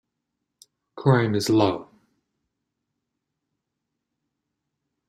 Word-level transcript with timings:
Crime 0.95 1.35
is 1.35 1.47
low. 1.47 1.87